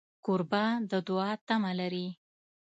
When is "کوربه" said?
0.25-0.63